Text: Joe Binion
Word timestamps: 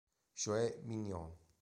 Joe 0.35 0.81
Binion 0.81 1.29